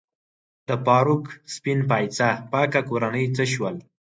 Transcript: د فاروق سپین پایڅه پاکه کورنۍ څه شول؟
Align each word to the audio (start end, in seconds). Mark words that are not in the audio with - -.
د 0.67 0.69
فاروق 0.85 1.23
سپین 1.53 1.79
پایڅه 1.89 2.29
پاکه 2.51 2.81
کورنۍ 2.89 3.25
څه 3.35 3.43
شول؟ 3.53 3.75